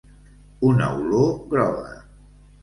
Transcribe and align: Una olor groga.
Una 0.69 0.87
olor 1.01 1.29
groga. 1.53 1.93